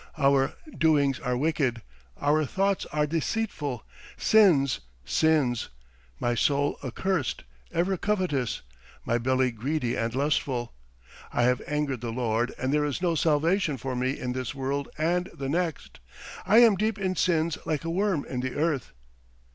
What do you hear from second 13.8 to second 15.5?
me in this world and the